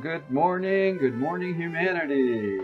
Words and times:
Good 0.00 0.30
morning, 0.30 0.98
good 0.98 1.14
morning, 1.14 1.54
humanity. 1.54 2.58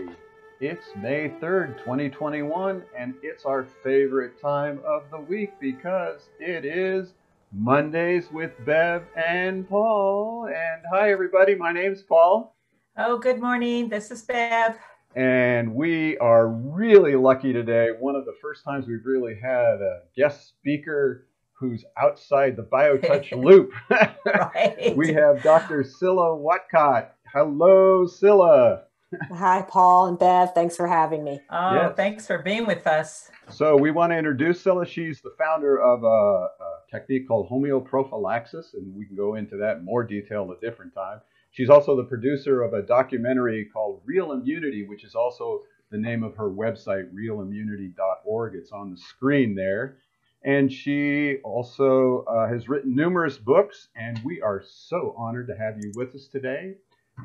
It's 0.59 0.85
May 1.01 1.29
3rd, 1.41 1.77
2021, 1.79 2.83
and 2.97 3.15
it's 3.23 3.45
our 3.45 3.65
favorite 3.83 4.39
time 4.41 4.79
of 4.85 5.03
the 5.09 5.19
week 5.19 5.51
because 5.59 6.29
it 6.39 6.63
is 6.65 7.13
Mondays 7.51 8.29
with 8.31 8.51
Bev 8.65 9.03
and 9.15 9.67
Paul. 9.67 10.47
And 10.47 10.83
hi, 10.93 11.11
everybody, 11.11 11.55
my 11.55 11.71
name's 11.71 12.03
Paul. 12.03 12.55
Oh, 12.97 13.17
good 13.17 13.41
morning. 13.41 13.89
This 13.89 14.11
is 14.11 14.21
Bev. 14.21 14.75
And 15.15 15.73
we 15.73 16.17
are 16.19 16.49
really 16.49 17.15
lucky 17.15 17.53
today. 17.53 17.89
One 17.99 18.15
of 18.15 18.25
the 18.25 18.35
first 18.41 18.63
times 18.63 18.85
we've 18.85 19.05
really 19.05 19.35
had 19.41 19.81
a 19.81 20.01
guest 20.15 20.49
speaker 20.49 21.25
who's 21.53 21.85
outside 21.97 22.55
the 22.57 22.63
BioTouch 22.63 23.31
loop. 23.43 23.71
Right. 24.25 24.95
we 24.95 25.13
have 25.13 25.43
Dr. 25.43 25.83
Cilla 25.83 26.37
Whatcott. 26.37 27.13
Hello, 27.33 28.05
Cilla. 28.05 28.83
Hi, 29.31 29.63
Paul 29.63 30.05
and 30.05 30.19
Bev. 30.19 30.53
Thanks 30.53 30.75
for 30.77 30.85
having 30.85 31.23
me. 31.23 31.39
Oh, 31.49 31.73
Yes. 31.73 31.93
thanks 31.95 32.27
for 32.27 32.37
being 32.37 32.67
with 32.67 32.85
us. 32.85 33.31
So 33.49 33.75
we 33.75 33.89
want 33.89 34.11
to 34.11 34.17
introduce 34.17 34.63
Cilla. 34.63 34.85
She's 34.85 35.19
the 35.21 35.33
founder 35.35 35.81
of 35.81 36.03
a, 36.03 36.07
a 36.07 36.49
technique 36.91 37.27
called 37.27 37.49
homeoprophylaxis, 37.49 38.75
and 38.75 38.95
we 38.95 39.07
can 39.07 39.15
go 39.15 39.33
into 39.33 39.57
that 39.57 39.77
in 39.77 39.85
more 39.85 40.03
detail 40.03 40.47
at 40.51 40.57
a 40.57 40.61
different 40.69 40.93
time. 40.93 41.21
She's 41.49 41.71
also 41.71 41.95
the 41.95 42.03
producer 42.03 42.61
of 42.61 42.73
a 42.73 42.83
documentary 42.83 43.65
called 43.65 44.01
Real 44.05 44.33
Immunity, 44.33 44.85
which 44.87 45.03
is 45.03 45.15
also 45.15 45.63
the 45.89 45.97
name 45.97 46.21
of 46.21 46.35
her 46.35 46.51
website, 46.51 47.11
realimmunity.org. 47.15 48.53
It's 48.53 48.71
on 48.71 48.91
the 48.91 48.97
screen 48.97 49.55
there. 49.55 49.97
And 50.43 50.71
she 50.71 51.37
also 51.43 52.25
uh, 52.25 52.47
has 52.47 52.69
written 52.69 52.95
numerous 52.95 53.39
books, 53.39 53.87
and 53.95 54.19
we 54.23 54.39
are 54.41 54.61
so 54.67 55.15
honored 55.17 55.47
to 55.47 55.55
have 55.55 55.77
you 55.81 55.91
with 55.95 56.13
us 56.13 56.27
today. 56.27 56.75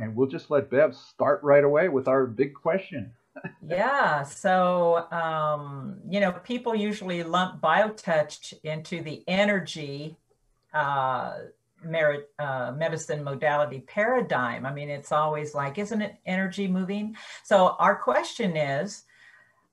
And 0.01 0.15
we'll 0.15 0.29
just 0.29 0.51
let 0.51 0.71
Bev 0.71 0.95
start 0.95 1.43
right 1.43 1.65
away 1.65 1.89
with 1.89 2.09
our 2.09 2.27
big 2.27 2.55
question. 2.55 3.13
Yeah. 3.69 4.25
So, 4.25 5.09
um, 5.13 6.01
you 6.09 6.19
know, 6.19 6.33
people 6.33 6.75
usually 6.75 7.23
lump 7.23 7.61
BioTouch 7.61 8.55
into 8.65 9.01
the 9.01 9.23
energy 9.29 10.17
uh, 10.75 11.35
merit, 11.85 12.31
uh, 12.41 12.73
medicine 12.77 13.23
modality 13.23 13.81
paradigm. 13.81 14.67
I 14.67 14.73
mean, 14.73 14.91
it's 14.91 15.13
always 15.13 15.55
like, 15.55 15.79
isn't 15.79 16.03
it 16.03 16.17
energy 16.27 16.67
moving? 16.67 17.17
So, 17.45 17.77
our 17.79 17.95
question 17.95 18.57
is 18.57 19.05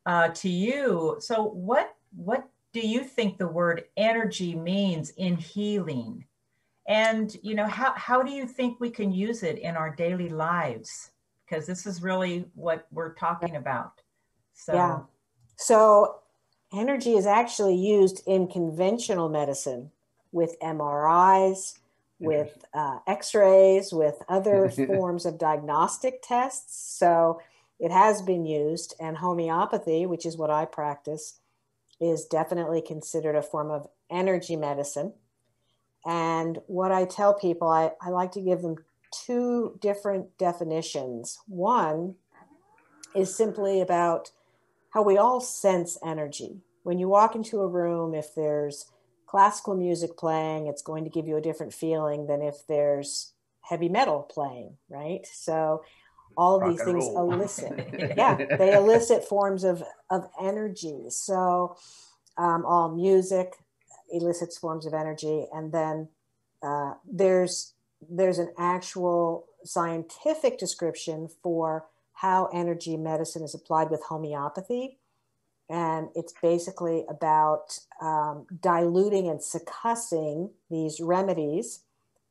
uh, 0.05 0.30
to 0.30 0.49
you. 0.49 1.17
So, 1.19 1.45
what 1.45 1.95
what 2.16 2.47
do 2.73 2.81
you 2.81 3.03
think 3.03 3.38
the 3.38 3.47
word 3.47 3.86
energy 3.97 4.55
means 4.55 5.09
in 5.11 5.38
healing? 5.38 6.25
And 6.88 7.36
you 7.41 7.55
know, 7.55 7.67
how 7.67 7.94
how 7.95 8.22
do 8.22 8.31
you 8.31 8.45
think 8.45 8.80
we 8.80 8.89
can 8.89 9.11
use 9.11 9.44
it 9.44 9.58
in 9.58 9.75
our 9.75 9.94
daily 9.95 10.30
lives? 10.30 11.11
Because 11.45 11.66
this 11.66 11.86
is 11.86 12.02
really 12.02 12.45
what 12.55 12.88
we're 12.92 13.14
talking 13.14 13.55
about. 13.55 14.02
So 14.53 14.73
Yeah. 14.73 15.00
So, 15.58 16.19
energy 16.73 17.14
is 17.14 17.25
actually 17.25 17.75
used 17.75 18.22
in 18.27 18.47
conventional 18.47 19.30
medicine 19.30 19.92
with 20.31 20.59
MRIs, 20.59 21.80
with 22.19 22.66
uh, 22.73 22.99
x 23.08 23.33
rays, 23.33 23.94
with 23.94 24.22
other 24.27 24.70
forms 24.88 25.25
of 25.25 25.38
diagnostic 25.38 26.22
tests. 26.22 26.97
So, 26.97 27.42
it 27.80 27.92
has 27.92 28.22
been 28.22 28.45
used, 28.45 28.95
and 28.99 29.17
homeopathy, 29.17 30.05
which 30.05 30.25
is 30.25 30.38
what 30.38 30.49
I 30.49 30.66
practice, 30.66 31.39
is 31.99 32.26
definitely 32.26 32.82
considered 32.82 33.36
a 33.36 33.42
form 33.42 33.71
of 33.71 33.88
energy 34.09 34.55
medicine. 34.55 35.14
And 36.05 36.60
what 36.67 36.92
I 36.92 37.05
tell 37.05 37.33
people, 37.33 37.67
I, 37.67 37.92
I 38.02 38.10
like 38.10 38.32
to 38.33 38.42
give 38.42 38.61
them 38.61 38.76
two 39.11 39.77
different 39.82 40.38
definitions. 40.38 41.39
One 41.48 42.16
is 43.16 43.36
simply 43.36 43.82
about 43.82 44.32
how 44.92 45.02
we 45.02 45.17
all 45.17 45.42
sense 45.42 45.98
energy. 46.05 46.61
When 46.83 46.99
you 46.99 47.10
walk 47.10 47.36
into 47.36 47.61
a 47.61 47.67
room, 47.67 48.14
if 48.14 48.36
there's 48.36 48.86
classical 49.26 49.76
music 49.76 50.17
playing, 50.17 50.67
it's 50.67 50.82
going 50.82 51.04
to 51.05 51.10
give 51.10 51.27
you 51.27 51.38
a 51.38 51.42
different 51.42 51.73
feeling 51.73 52.27
than 52.27 52.42
if 52.42 52.67
there's 52.67 53.33
heavy 53.61 53.89
metal 53.89 54.21
playing, 54.21 54.77
right? 54.89 55.26
So 55.26 55.83
all 56.38 56.55
of 56.55 56.61
Rock 56.61 56.71
these 56.71 56.83
things 56.83 57.05
roll. 57.05 57.33
elicit, 57.33 58.14
yeah, 58.17 58.36
they 58.58 58.76
elicit 58.76 59.26
forms 59.26 59.64
of, 59.64 59.83
of 60.10 60.27
energy. 60.39 61.05
So 61.10 61.77
um, 62.38 62.65
all 62.65 62.94
music 62.94 63.55
elicits 64.11 64.58
forms 64.58 64.86
of 64.86 64.93
energy. 64.93 65.45
And 65.54 65.71
then 65.71 66.10
uh, 66.61 66.93
there's 67.10 67.73
there's 68.08 68.39
an 68.39 68.52
actual 68.58 69.48
scientific 69.64 70.60
description 70.60 71.30
for 71.42 71.86
how 72.14 72.49
energy 72.54 72.98
medicine 72.98 73.44
is 73.44 73.55
applied 73.55 73.89
with 73.89 74.04
homeopathy. 74.04 74.98
And 75.70 76.10
it's 76.14 76.33
basically 76.42 77.05
about 77.10 77.80
um, 77.99 78.45
diluting 78.61 79.27
and 79.27 79.39
succussing 79.39 80.52
these 80.70 80.99
remedies. 80.99 81.82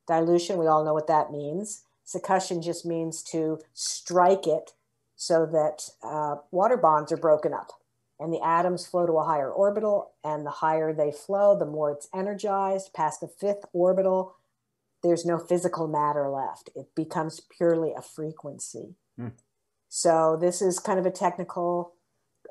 Dilution, 0.07 0.57
we 0.57 0.67
all 0.67 0.85
know 0.85 0.93
what 0.93 1.07
that 1.07 1.31
means. 1.31 1.83
Succussion 2.05 2.63
just 2.63 2.85
means 2.85 3.21
to 3.23 3.59
strike 3.73 4.47
it 4.47 4.71
so 5.17 5.45
that 5.45 5.89
uh, 6.03 6.37
water 6.51 6.77
bonds 6.77 7.11
are 7.11 7.17
broken 7.17 7.53
up 7.53 7.71
and 8.19 8.31
the 8.31 8.43
atoms 8.43 8.85
flow 8.85 9.05
to 9.05 9.13
a 9.13 9.25
higher 9.25 9.51
orbital. 9.51 10.11
And 10.23 10.45
the 10.45 10.51
higher 10.51 10.93
they 10.93 11.11
flow, 11.11 11.57
the 11.57 11.65
more 11.65 11.91
it's 11.91 12.07
energized. 12.13 12.93
Past 12.93 13.21
the 13.21 13.27
fifth 13.27 13.65
orbital, 13.73 14.35
there's 15.03 15.25
no 15.25 15.37
physical 15.37 15.87
matter 15.87 16.29
left. 16.29 16.69
It 16.75 16.87
becomes 16.95 17.41
purely 17.55 17.93
a 17.95 18.01
frequency. 18.01 18.95
Hmm. 19.17 19.29
So, 19.89 20.37
this 20.39 20.61
is 20.61 20.79
kind 20.79 20.99
of 20.99 21.05
a 21.05 21.11
technical 21.11 21.93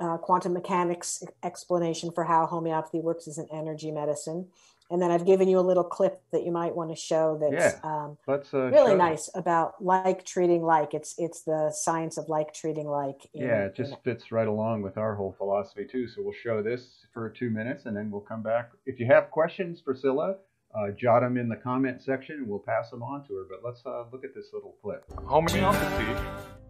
uh, 0.01 0.19
quantum 0.19 0.53
mechanics 0.53 1.23
explanation 1.43 2.11
for 2.11 2.25
how 2.25 2.47
homeopathy 2.47 3.01
works 3.01 3.29
as 3.29 3.39
an 3.39 3.49
energy 3.53 3.91
medicine. 3.91 4.49
And 4.91 5.01
then 5.01 5.11
I've 5.11 5.25
given 5.25 5.49
you 5.49 5.59
a 5.59 5.67
little 5.71 5.83
clip 5.85 6.21
that 6.31 6.45
you 6.45 6.53
might 6.53 6.75
want 6.77 6.91
to 6.91 6.97
show 6.97 7.39
that's 7.41 7.83
um, 7.85 8.19
Let's 8.27 8.53
uh, 8.53 8.71
really 8.71 8.93
show- 8.93 8.97
nice 8.97 9.31
about 9.35 9.83
like 9.83 10.25
treating 10.25 10.63
like. 10.63 10.93
It's 10.95 11.15
it's 11.19 11.43
the 11.43 11.71
science 11.75 12.19
of 12.19 12.29
like 12.29 12.53
treating 12.53 12.87
like. 12.87 13.27
in- 13.33 13.43
Yeah, 13.47 13.65
it 13.65 13.75
in- 13.79 13.85
just 13.85 13.97
fits 14.05 14.31
right 14.31 14.47
along 14.47 14.83
with 14.83 14.99
our 14.99 15.15
whole 15.15 15.35
philosophy 15.39 15.87
too. 15.91 16.07
So 16.07 16.23
we'll 16.23 16.35
show 16.35 16.63
this 16.63 17.07
for 17.13 17.31
two 17.31 17.51
minutes 17.51 17.87
and 17.87 17.97
then 17.97 18.11
we'll 18.11 18.21
come 18.21 18.43
back. 18.43 18.71
If 18.87 19.01
you 19.01 19.07
have 19.07 19.31
questions 19.31 19.81
for 19.81 19.95
Cilla, 19.95 20.37
uh, 20.75 20.91
jot 20.91 21.23
them 21.23 21.37
in 21.39 21.49
the 21.49 21.57
comment 21.57 22.03
section 22.03 22.37
and 22.37 22.49
we'll 22.49 22.59
pass 22.59 22.91
them 22.91 23.03
on 23.03 23.27
to 23.29 23.35
her. 23.37 23.45
But 23.49 23.61
let's 23.65 23.83
uh, 23.87 24.05
look 24.13 24.25
at 24.25 24.35
this 24.35 24.49
little 24.53 24.75
clip. 24.83 25.05
Homeopathy 25.27 26.21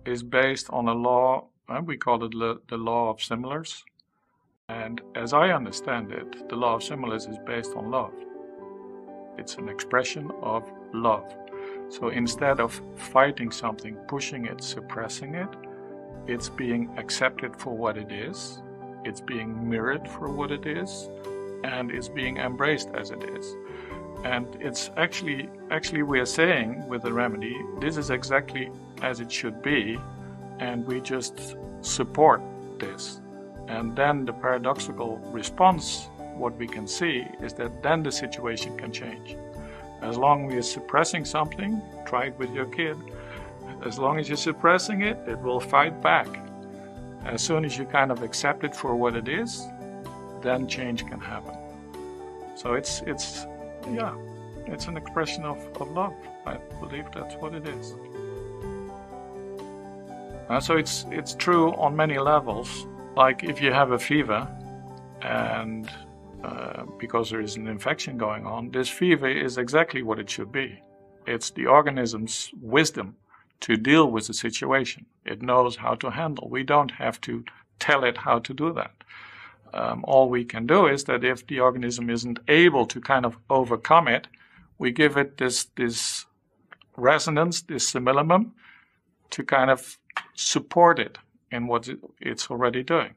is 0.06 0.22
based 0.22 0.68
on 0.70 0.86
a 0.88 0.92
law, 0.94 1.48
uh, 1.68 1.80
we 1.84 1.96
call 1.96 2.22
it 2.24 2.30
the, 2.32 2.60
the 2.68 2.76
law 2.76 3.10
of 3.10 3.22
similars. 3.22 3.82
And 4.70 5.02
as 5.14 5.34
I 5.34 5.50
understand 5.50 6.10
it, 6.10 6.48
the 6.48 6.56
law 6.56 6.76
of 6.76 6.82
similars 6.82 7.26
is 7.26 7.36
based 7.44 7.72
on 7.76 7.90
love. 7.90 8.14
It's 9.36 9.56
an 9.56 9.68
expression 9.68 10.30
of 10.40 10.70
love. 10.94 11.34
So 11.90 12.08
instead 12.08 12.60
of 12.60 12.80
fighting 12.96 13.50
something, 13.50 13.94
pushing 14.08 14.46
it, 14.46 14.62
suppressing 14.62 15.34
it, 15.34 15.48
it's 16.26 16.48
being 16.48 16.88
accepted 16.96 17.54
for 17.56 17.76
what 17.76 17.98
it 17.98 18.10
is, 18.10 18.62
it's 19.04 19.20
being 19.20 19.68
mirrored 19.68 20.08
for 20.08 20.30
what 20.30 20.50
it 20.50 20.64
is, 20.64 21.10
and 21.62 21.90
it's 21.90 22.08
being 22.08 22.38
embraced 22.38 22.88
as 22.94 23.10
it 23.10 23.22
is. 23.22 23.56
And 24.24 24.46
it's 24.60 24.90
actually, 24.96 25.50
actually, 25.70 26.04
we 26.04 26.20
are 26.20 26.26
saying 26.26 26.88
with 26.88 27.02
the 27.02 27.12
remedy, 27.12 27.54
this 27.80 27.98
is 27.98 28.08
exactly 28.08 28.70
as 29.02 29.20
it 29.20 29.30
should 29.30 29.60
be, 29.60 29.98
and 30.58 30.86
we 30.86 31.02
just 31.02 31.56
support 31.82 32.40
this. 32.78 33.20
And 33.68 33.96
then 33.96 34.24
the 34.24 34.32
paradoxical 34.32 35.18
response, 35.32 36.08
what 36.36 36.56
we 36.56 36.66
can 36.66 36.86
see, 36.86 37.26
is 37.40 37.54
that 37.54 37.82
then 37.82 38.02
the 38.02 38.12
situation 38.12 38.76
can 38.76 38.92
change. 38.92 39.36
As 40.02 40.18
long 40.18 40.46
as 40.46 40.52
you're 40.52 40.62
suppressing 40.62 41.24
something, 41.24 41.80
try 42.04 42.26
it 42.26 42.38
with 42.38 42.52
your 42.52 42.66
kid. 42.66 42.96
As 43.84 43.98
long 43.98 44.18
as 44.18 44.28
you're 44.28 44.36
suppressing 44.36 45.02
it, 45.02 45.18
it 45.26 45.38
will 45.38 45.60
fight 45.60 46.02
back. 46.02 46.28
As 47.24 47.40
soon 47.40 47.64
as 47.64 47.78
you 47.78 47.86
kind 47.86 48.12
of 48.12 48.22
accept 48.22 48.64
it 48.64 48.76
for 48.76 48.94
what 48.96 49.16
it 49.16 49.28
is, 49.28 49.66
then 50.42 50.68
change 50.68 51.06
can 51.06 51.20
happen. 51.20 51.56
So 52.54 52.74
it's 52.74 53.02
it's 53.06 53.46
yeah, 53.90 54.14
it's 54.66 54.86
an 54.86 54.96
expression 54.96 55.44
of, 55.44 55.58
of 55.80 55.90
love. 55.90 56.14
I 56.46 56.58
believe 56.80 57.06
that's 57.12 57.34
what 57.36 57.54
it 57.54 57.66
is. 57.66 57.94
Uh, 60.48 60.60
so 60.60 60.76
it's 60.76 61.06
it's 61.10 61.34
true 61.34 61.72
on 61.74 61.96
many 61.96 62.18
levels. 62.18 62.86
Like 63.16 63.44
if 63.44 63.62
you 63.62 63.72
have 63.72 63.92
a 63.92 63.98
fever, 63.98 64.48
and 65.22 65.88
uh, 66.42 66.84
because 66.98 67.30
there 67.30 67.40
is 67.40 67.56
an 67.56 67.68
infection 67.68 68.18
going 68.18 68.44
on, 68.44 68.70
this 68.72 68.88
fever 68.88 69.28
is 69.28 69.56
exactly 69.56 70.02
what 70.02 70.18
it 70.18 70.28
should 70.28 70.50
be. 70.50 70.80
It's 71.26 71.50
the 71.50 71.66
organism's 71.66 72.50
wisdom 72.60 73.16
to 73.60 73.76
deal 73.76 74.10
with 74.10 74.26
the 74.26 74.34
situation. 74.34 75.06
It 75.24 75.42
knows 75.42 75.76
how 75.76 75.94
to 75.94 76.10
handle. 76.10 76.48
We 76.50 76.64
don't 76.64 76.90
have 76.90 77.20
to 77.22 77.44
tell 77.78 78.02
it 78.02 78.18
how 78.18 78.40
to 78.40 78.52
do 78.52 78.72
that. 78.72 78.92
Um, 79.72 80.04
all 80.06 80.28
we 80.28 80.44
can 80.44 80.66
do 80.66 80.86
is 80.86 81.04
that 81.04 81.24
if 81.24 81.46
the 81.46 81.60
organism 81.60 82.10
isn't 82.10 82.40
able 82.48 82.84
to 82.86 83.00
kind 83.00 83.24
of 83.24 83.38
overcome 83.48 84.08
it, 84.08 84.26
we 84.78 84.90
give 84.90 85.16
it 85.16 85.38
this 85.38 85.66
this 85.76 86.26
resonance, 86.96 87.62
this 87.62 87.92
simillimum, 87.92 88.50
to 89.30 89.44
kind 89.44 89.70
of 89.70 89.98
support 90.34 90.98
it 90.98 91.18
in 91.54 91.66
what 91.66 91.88
it's 92.20 92.50
already 92.50 92.82
doing. 92.82 93.14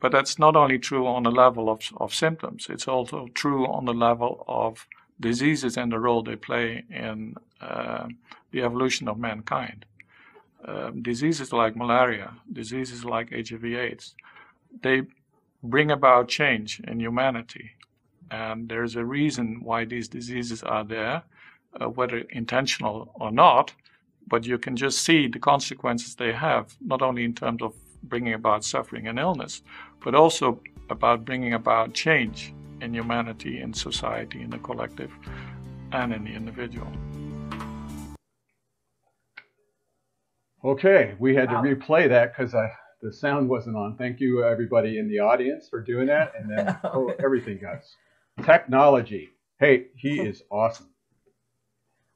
But 0.00 0.12
that's 0.12 0.38
not 0.38 0.54
only 0.56 0.78
true 0.78 1.06
on 1.06 1.22
the 1.22 1.30
level 1.30 1.70
of, 1.70 1.80
of 1.96 2.14
symptoms, 2.14 2.66
it's 2.68 2.88
also 2.88 3.28
true 3.34 3.66
on 3.66 3.84
the 3.86 3.94
level 3.94 4.44
of 4.46 4.86
diseases 5.20 5.76
and 5.76 5.90
the 5.90 5.98
role 5.98 6.22
they 6.22 6.36
play 6.36 6.84
in 6.90 7.36
uh, 7.60 8.06
the 8.50 8.62
evolution 8.62 9.08
of 9.08 9.18
mankind. 9.18 9.86
Um, 10.66 11.02
diseases 11.02 11.52
like 11.52 11.76
malaria, 11.76 12.32
diseases 12.52 13.04
like 13.04 13.30
HIV/AIDS, 13.30 14.14
they 14.82 15.02
bring 15.62 15.90
about 15.90 16.28
change 16.28 16.80
in 16.80 17.00
humanity. 17.00 17.70
And 18.30 18.68
there's 18.68 18.96
a 18.96 19.04
reason 19.04 19.60
why 19.62 19.84
these 19.84 20.08
diseases 20.08 20.62
are 20.62 20.84
there, 20.84 21.22
uh, 21.80 21.88
whether 21.88 22.18
intentional 22.30 23.10
or 23.14 23.30
not, 23.30 23.72
but 24.28 24.44
you 24.44 24.58
can 24.58 24.76
just 24.76 25.04
see 25.04 25.26
the 25.28 25.38
consequences 25.38 26.14
they 26.14 26.32
have, 26.32 26.74
not 26.80 27.02
only 27.02 27.24
in 27.24 27.34
terms 27.34 27.62
of 27.62 27.74
bringing 28.02 28.34
about 28.34 28.64
suffering 28.64 29.08
and 29.08 29.18
illness, 29.18 29.62
but 30.02 30.14
also 30.14 30.60
about 30.90 31.24
bringing 31.24 31.54
about 31.54 31.94
change 31.94 32.52
in 32.80 32.92
humanity, 32.92 33.60
in 33.60 33.72
society, 33.72 34.42
in 34.42 34.50
the 34.50 34.58
collective, 34.58 35.10
and 35.92 36.12
in 36.12 36.24
the 36.24 36.30
individual. 36.30 36.90
Okay, 40.64 41.14
we 41.18 41.34
had 41.34 41.52
wow. 41.52 41.60
to 41.60 41.68
replay 41.68 42.08
that 42.08 42.34
because 42.34 42.54
the 43.02 43.12
sound 43.12 43.48
wasn't 43.48 43.76
on. 43.76 43.96
Thank 43.96 44.18
you, 44.18 44.44
everybody 44.44 44.98
in 44.98 45.08
the 45.08 45.18
audience, 45.18 45.68
for 45.68 45.82
doing 45.82 46.06
that. 46.06 46.32
And 46.38 46.50
then 46.50 46.76
oh, 46.84 47.12
everything, 47.22 47.58
guys. 47.60 47.94
Technology. 48.42 49.30
Hey, 49.58 49.88
he 49.94 50.20
is 50.28 50.42
awesome. 50.50 50.88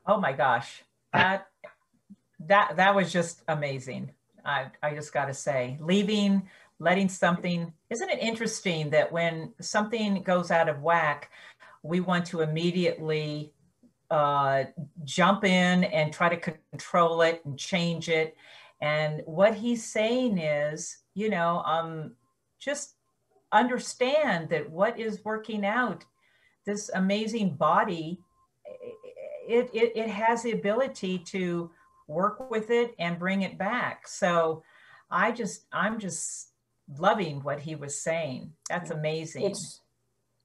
Oh 0.06 0.18
my 0.18 0.32
gosh, 0.32 0.82
that 1.12 1.48
that 2.48 2.76
that 2.76 2.94
was 2.94 3.12
just 3.12 3.42
amazing. 3.48 4.10
I 4.44 4.66
I 4.82 4.94
just 4.94 5.12
got 5.12 5.26
to 5.26 5.34
say, 5.34 5.78
leaving, 5.80 6.48
letting 6.78 7.08
something. 7.08 7.72
Isn't 7.90 8.10
it 8.10 8.18
interesting 8.18 8.90
that 8.90 9.12
when 9.12 9.52
something 9.60 10.22
goes 10.22 10.50
out 10.50 10.68
of 10.68 10.82
whack, 10.82 11.30
we 11.82 12.00
want 12.00 12.26
to 12.26 12.40
immediately 12.40 13.52
uh, 14.10 14.64
jump 15.04 15.44
in 15.44 15.84
and 15.84 16.12
try 16.12 16.28
to 16.28 16.52
control 16.70 17.22
it 17.22 17.42
and 17.44 17.58
change 17.58 18.08
it. 18.08 18.36
And 18.80 19.22
what 19.26 19.54
he's 19.54 19.84
saying 19.84 20.38
is, 20.38 20.98
you 21.14 21.30
know, 21.30 21.62
um, 21.64 22.12
just 22.58 22.94
understand 23.52 24.48
that 24.50 24.70
what 24.70 24.98
is 24.98 25.24
working 25.24 25.64
out, 25.64 26.04
this 26.64 26.90
amazing 26.94 27.56
body, 27.56 28.20
it, 29.48 29.70
it, 29.72 29.96
it 29.96 30.08
has 30.08 30.42
the 30.42 30.52
ability 30.52 31.18
to 31.18 31.70
work 32.08 32.50
with 32.50 32.70
it 32.70 32.94
and 32.98 33.18
bring 33.18 33.42
it 33.42 33.56
back. 33.56 34.08
So 34.08 34.64
I 35.10 35.30
just, 35.30 35.66
I'm 35.72 36.00
just 36.00 36.48
loving 36.98 37.42
what 37.42 37.60
he 37.60 37.76
was 37.76 37.96
saying. 37.96 38.52
That's 38.68 38.90
amazing. 38.90 39.42
It's 39.42 39.80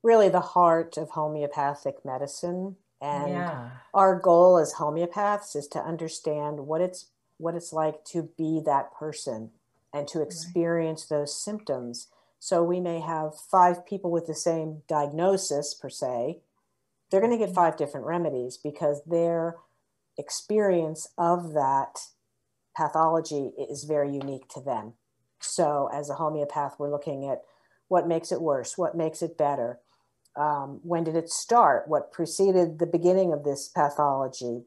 really 0.03 0.29
the 0.29 0.41
heart 0.41 0.97
of 0.97 1.09
homeopathic 1.09 2.05
medicine 2.05 2.75
and 3.01 3.31
yeah. 3.31 3.69
our 3.93 4.17
goal 4.17 4.57
as 4.57 4.75
homeopaths 4.75 5.57
is 5.57 5.67
to 5.67 5.79
understand 5.79 6.59
what 6.59 6.79
it's 6.79 7.07
what 7.37 7.55
it's 7.55 7.73
like 7.73 8.05
to 8.05 8.29
be 8.37 8.61
that 8.65 8.93
person 8.93 9.49
and 9.93 10.07
to 10.07 10.21
experience 10.21 11.07
right. 11.09 11.17
those 11.17 11.37
symptoms. 11.37 12.07
So 12.39 12.63
we 12.63 12.79
may 12.79 13.01
have 13.01 13.35
five 13.35 13.85
people 13.85 14.11
with 14.11 14.27
the 14.27 14.35
same 14.35 14.83
diagnosis 14.87 15.73
per 15.73 15.89
se. 15.89 16.39
They're 17.09 17.19
going 17.19 17.31
to 17.31 17.37
get 17.37 17.47
mm-hmm. 17.47 17.55
five 17.55 17.77
different 17.77 18.05
remedies 18.05 18.55
because 18.57 19.01
their 19.05 19.57
experience 20.17 21.09
of 21.17 21.53
that 21.53 21.99
pathology 22.75 23.51
is 23.57 23.83
very 23.83 24.11
unique 24.11 24.47
to 24.49 24.61
them. 24.61 24.93
So 25.39 25.89
as 25.93 26.09
a 26.09 26.15
homeopath, 26.15 26.75
we're 26.79 26.91
looking 26.91 27.27
at 27.29 27.41
what 27.87 28.07
makes 28.07 28.31
it 28.31 28.41
worse, 28.41 28.77
what 28.77 28.95
makes 28.95 29.21
it 29.21 29.37
better, 29.37 29.79
um, 30.35 30.79
when 30.83 31.03
did 31.03 31.15
it 31.15 31.29
start? 31.29 31.87
What 31.87 32.11
preceded 32.11 32.79
the 32.79 32.87
beginning 32.87 33.33
of 33.33 33.43
this 33.43 33.67
pathology? 33.67 34.63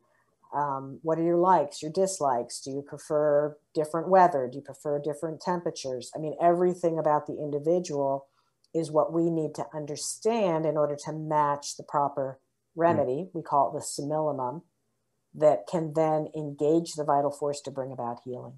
Um, 0.55 1.01
what 1.03 1.19
are 1.19 1.25
your 1.25 1.39
likes, 1.39 1.83
your 1.83 1.91
dislikes? 1.91 2.61
Do 2.61 2.71
you 2.71 2.83
prefer 2.83 3.57
different 3.75 4.09
weather? 4.09 4.49
Do 4.51 4.59
you 4.59 4.63
prefer 4.63 5.01
different 5.01 5.41
temperatures? 5.41 6.11
I 6.15 6.19
mean, 6.19 6.37
everything 6.41 6.99
about 6.99 7.27
the 7.27 7.37
individual 7.37 8.29
is 8.73 8.93
what 8.93 9.13
we 9.13 9.29
need 9.29 9.55
to 9.57 9.67
understand 9.75 10.67
in 10.67 10.77
order 10.77 10.97
to 11.05 11.13
match 11.13 11.77
the 11.77 11.83
proper 11.83 12.39
remedy. 12.77 13.25
Mm. 13.25 13.31
We 13.35 13.43
call 13.43 13.71
it 13.71 13.81
the 13.81 13.85
simillimum 13.85 14.63
that 15.37 15.67
can 15.71 15.93
then 15.95 16.29
engage 16.37 16.95
the 16.95 17.05
vital 17.05 17.31
force 17.31 17.61
to 17.63 17.71
bring 17.71 17.93
about 17.93 18.21
healing. 18.25 18.55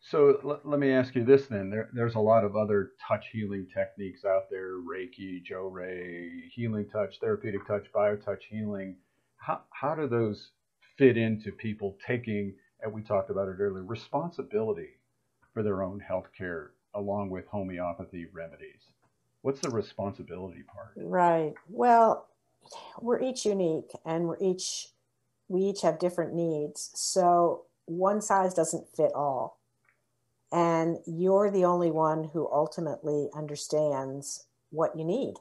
So 0.00 0.40
l- 0.44 0.60
let 0.64 0.78
me 0.78 0.92
ask 0.92 1.14
you 1.14 1.24
this 1.24 1.46
then. 1.46 1.70
There, 1.70 1.90
there's 1.92 2.14
a 2.14 2.20
lot 2.20 2.44
of 2.44 2.56
other 2.56 2.92
touch 3.06 3.26
healing 3.32 3.66
techniques 3.74 4.24
out 4.24 4.48
there 4.50 4.74
Reiki, 4.74 5.42
Johrei, 5.44 6.48
healing 6.54 6.88
touch, 6.88 7.18
therapeutic 7.20 7.66
touch, 7.66 7.86
biotouch 7.92 8.42
healing. 8.48 8.96
How, 9.36 9.62
how 9.70 9.94
do 9.94 10.06
those 10.06 10.52
fit 10.96 11.16
into 11.16 11.52
people 11.52 11.96
taking, 12.06 12.54
and 12.80 12.92
we 12.92 13.02
talked 13.02 13.30
about 13.30 13.48
it 13.48 13.56
earlier, 13.58 13.84
responsibility 13.84 14.90
for 15.52 15.62
their 15.62 15.82
own 15.82 16.00
health 16.00 16.28
care 16.36 16.72
along 16.94 17.30
with 17.30 17.46
homeopathy 17.46 18.26
remedies? 18.32 18.82
What's 19.42 19.60
the 19.60 19.70
responsibility 19.70 20.62
part? 20.62 20.92
Right. 20.96 21.54
Well, 21.68 22.28
we're 23.00 23.20
each 23.20 23.46
unique 23.46 23.90
and 24.04 24.26
we're 24.26 24.38
each, 24.40 24.88
we 25.48 25.62
each 25.62 25.82
have 25.82 25.98
different 25.98 26.34
needs. 26.34 26.90
So 26.94 27.64
one 27.86 28.20
size 28.20 28.54
doesn't 28.54 28.94
fit 28.94 29.12
all 29.14 29.58
and 30.50 30.98
you're 31.06 31.50
the 31.50 31.64
only 31.64 31.90
one 31.90 32.24
who 32.32 32.48
ultimately 32.50 33.28
understands 33.34 34.46
what 34.70 34.96
you 34.96 35.04
need. 35.04 35.34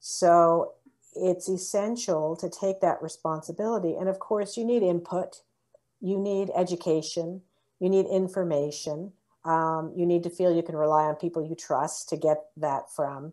So 0.00 0.74
it's 1.14 1.48
essential 1.48 2.36
to 2.36 2.48
take 2.48 2.80
that 2.80 3.02
responsibility. 3.02 3.94
And 3.94 4.08
of 4.08 4.18
course, 4.18 4.56
you 4.56 4.64
need 4.64 4.82
input, 4.82 5.42
you 6.00 6.18
need 6.18 6.50
education, 6.56 7.42
you 7.80 7.88
need 7.88 8.06
information. 8.06 9.12
Um, 9.44 9.92
you 9.96 10.06
need 10.06 10.22
to 10.22 10.30
feel 10.30 10.54
you 10.54 10.62
can 10.62 10.76
rely 10.76 11.02
on 11.02 11.16
people 11.16 11.44
you 11.44 11.56
trust 11.56 12.08
to 12.10 12.16
get 12.16 12.44
that 12.56 12.84
from. 12.94 13.32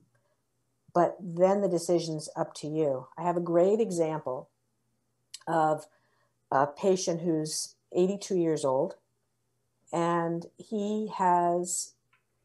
But 0.92 1.16
then 1.22 1.62
the 1.62 1.70
decision's 1.70 2.30
up 2.36 2.56
to 2.56 2.68
you. 2.68 3.08
I 3.16 3.22
have 3.22 3.38
a 3.38 3.42
great 3.42 3.80
example 3.80 4.50
of 5.50 5.88
a 6.52 6.68
patient 6.68 7.22
who's 7.22 7.76
82 7.94 8.38
years 8.38 8.64
old 8.64 8.96
and 9.92 10.46
he 10.58 11.10
has 11.16 11.94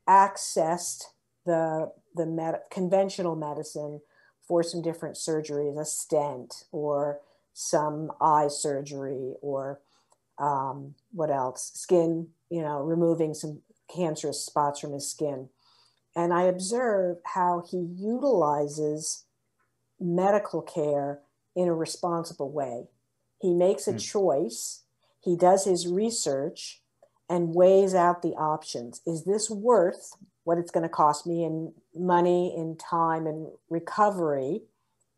accessed 0.08 1.04
the 1.46 1.92
the 2.14 2.26
med- 2.26 2.60
conventional 2.70 3.36
medicine 3.36 4.00
for 4.46 4.62
some 4.62 4.82
different 4.82 5.16
surgeries, 5.16 5.80
a 5.80 5.84
stent 5.84 6.64
or 6.70 7.20
some 7.52 8.10
eye 8.20 8.48
surgery 8.48 9.34
or 9.40 9.80
um, 10.38 10.94
what 11.12 11.30
else? 11.30 11.72
Skin, 11.74 12.28
you 12.50 12.62
know, 12.62 12.80
removing 12.80 13.34
some 13.34 13.62
cancerous 13.94 14.44
spots 14.44 14.80
from 14.80 14.92
his 14.92 15.10
skin. 15.10 15.48
And 16.16 16.32
I 16.32 16.42
observe 16.44 17.18
how 17.24 17.64
he 17.68 17.78
utilizes 17.78 19.24
medical 20.00 20.62
care 20.62 21.20
in 21.56 21.68
a 21.68 21.74
responsible 21.74 22.50
way. 22.50 22.88
He 23.44 23.52
makes 23.52 23.86
a 23.86 23.92
mm. 23.92 24.00
choice, 24.00 24.84
he 25.20 25.36
does 25.36 25.66
his 25.66 25.86
research, 25.86 26.80
and 27.28 27.54
weighs 27.54 27.94
out 27.94 28.22
the 28.22 28.30
options. 28.30 29.02
Is 29.06 29.24
this 29.24 29.50
worth 29.50 30.12
what 30.44 30.56
it's 30.56 30.70
going 30.70 30.84
to 30.84 30.88
cost 30.88 31.26
me 31.26 31.44
in 31.44 31.74
money, 31.94 32.54
in 32.56 32.78
time, 32.78 33.26
and 33.26 33.48
recovery 33.68 34.62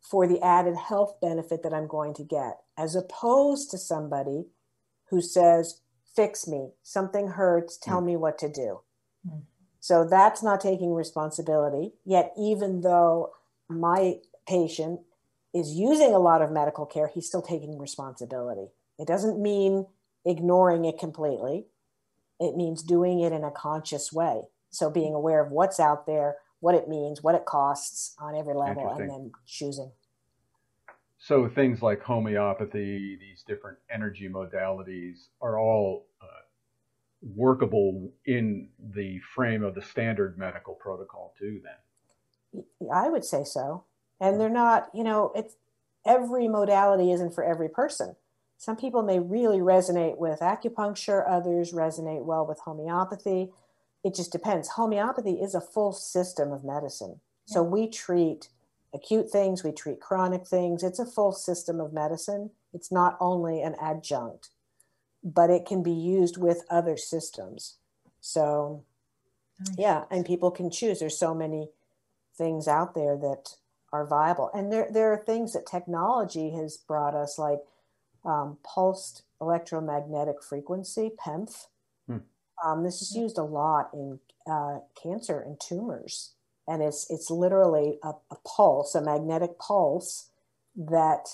for 0.01 0.27
the 0.27 0.41
added 0.41 0.75
health 0.75 1.21
benefit 1.21 1.63
that 1.63 1.73
I'm 1.73 1.87
going 1.87 2.13
to 2.15 2.23
get, 2.23 2.57
as 2.77 2.97
opposed 2.97 3.71
to 3.71 3.77
somebody 3.77 4.47
who 5.09 5.21
says, 5.21 5.79
Fix 6.13 6.49
me, 6.49 6.71
something 6.83 7.29
hurts, 7.29 7.77
tell 7.77 8.01
mm. 8.01 8.07
me 8.07 8.17
what 8.17 8.37
to 8.39 8.49
do. 8.49 8.81
Mm. 9.25 9.43
So 9.79 10.03
that's 10.03 10.43
not 10.43 10.59
taking 10.59 10.93
responsibility. 10.93 11.93
Yet, 12.03 12.33
even 12.37 12.81
though 12.81 13.31
my 13.69 14.15
patient 14.45 14.99
is 15.53 15.73
using 15.73 16.13
a 16.13 16.19
lot 16.19 16.41
of 16.41 16.51
medical 16.51 16.85
care, 16.85 17.07
he's 17.07 17.27
still 17.27 17.41
taking 17.41 17.77
responsibility. 17.77 18.67
It 18.99 19.07
doesn't 19.07 19.41
mean 19.41 19.85
ignoring 20.25 20.85
it 20.85 20.99
completely 20.99 21.67
it 22.39 22.55
means 22.55 22.83
doing 22.83 23.21
it 23.21 23.31
in 23.33 23.43
a 23.43 23.51
conscious 23.51 24.13
way. 24.13 24.43
So 24.69 24.89
being 24.89 25.13
aware 25.13 25.43
of 25.43 25.51
what's 25.51 25.79
out 25.79 26.05
there, 26.05 26.37
what 26.59 26.75
it 26.75 26.87
means, 26.87 27.23
what 27.23 27.35
it 27.35 27.45
costs 27.45 28.15
on 28.19 28.35
every 28.35 28.53
level, 28.53 28.89
and 28.89 29.09
then 29.09 29.31
choosing. 29.45 29.91
So 31.19 31.49
things 31.49 31.81
like 31.81 32.01
homeopathy, 32.01 33.17
these 33.19 33.43
different 33.47 33.77
energy 33.91 34.29
modalities 34.29 35.27
are 35.41 35.59
all 35.59 36.05
uh, 36.21 36.25
workable 37.35 38.11
in 38.25 38.69
the 38.93 39.19
frame 39.33 39.63
of 39.63 39.73
the 39.73 39.81
standard 39.81 40.37
medical 40.37 40.75
protocol 40.75 41.33
too 41.37 41.59
then 41.63 42.63
i 42.93 43.09
would 43.09 43.25
say 43.25 43.43
so 43.43 43.83
and 44.19 44.39
they're 44.39 44.49
not 44.49 44.89
you 44.93 45.03
know 45.03 45.31
it's 45.35 45.55
every 46.05 46.47
modality 46.47 47.11
isn't 47.11 47.33
for 47.33 47.43
every 47.43 47.69
person 47.69 48.15
Some 48.57 48.75
people 48.75 49.03
may 49.03 49.19
really 49.19 49.59
resonate 49.59 50.17
with 50.17 50.39
acupuncture, 50.39 51.23
others 51.27 51.73
resonate 51.73 52.25
well 52.25 52.45
with 52.45 52.59
homeopathy. 52.59 53.51
It 54.03 54.15
just 54.15 54.31
depends. 54.31 54.69
Homeopathy 54.69 55.33
is 55.33 55.53
a 55.53 55.61
full 55.61 55.93
system 55.93 56.51
of 56.51 56.63
medicine. 56.63 57.19
So 57.45 57.63
we 57.63 57.87
treat 57.87 58.49
acute 58.93 59.29
things, 59.29 59.63
we 59.63 59.71
treat 59.71 60.01
chronic 60.01 60.45
things. 60.47 60.83
It's 60.83 60.99
a 60.99 61.05
full 61.05 61.31
system 61.31 61.79
of 61.79 61.93
medicine. 61.93 62.49
It's 62.73 62.91
not 62.91 63.15
only 63.19 63.61
an 63.61 63.75
adjunct, 63.79 64.49
but 65.23 65.49
it 65.49 65.65
can 65.65 65.83
be 65.83 65.91
used 65.93 66.37
with 66.37 66.65
other 66.69 66.97
systems. 66.97 67.77
So, 68.21 68.83
nice. 69.59 69.75
yeah, 69.77 70.03
and 70.09 70.25
people 70.25 70.51
can 70.51 70.69
choose. 70.69 70.99
There's 70.99 71.17
so 71.17 71.33
many 71.33 71.69
things 72.37 72.67
out 72.67 72.95
there 72.95 73.15
that 73.17 73.55
are 74.01 74.05
viable. 74.05 74.49
And 74.53 74.71
there, 74.71 74.87
there 74.91 75.11
are 75.13 75.23
things 75.25 75.53
that 75.53 75.65
technology 75.65 76.51
has 76.51 76.77
brought 76.77 77.15
us, 77.15 77.37
like 77.37 77.59
um, 78.25 78.57
pulsed 78.63 79.23
electromagnetic 79.41 80.43
frequency, 80.43 81.11
PEMF. 81.23 81.67
Hmm. 82.07 82.17
Um, 82.65 82.83
this 82.83 83.01
is 83.01 83.15
used 83.15 83.37
a 83.37 83.43
lot 83.43 83.89
in 83.93 84.19
uh, 84.49 84.79
cancer 85.01 85.39
and 85.39 85.59
tumors 85.59 86.33
and 86.67 86.83
it's 86.83 87.09
it's 87.09 87.31
literally 87.31 87.97
a, 88.03 88.09
a 88.09 88.35
pulse, 88.45 88.93
a 88.93 89.01
magnetic 89.01 89.57
pulse 89.57 90.29
that 90.75 91.29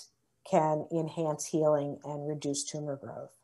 can 0.48 0.86
enhance 0.92 1.46
healing 1.46 1.98
and 2.04 2.28
reduce 2.28 2.64
tumor 2.64 2.96
growth. 2.96 3.36